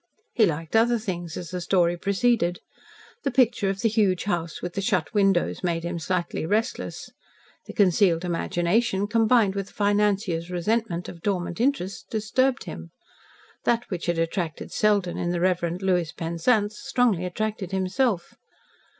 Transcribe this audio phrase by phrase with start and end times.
[0.33, 2.57] He liked other things, as the story proceeded.
[3.21, 7.11] The picture of the huge house with the shut windows, made him slightly restless.
[7.67, 12.89] The concealed imagination, combined with the financier's resentment of dormant interests, disturbed him.
[13.63, 18.33] That which had attracted Selden in the Reverend Lewis Penzance strongly attracted himself.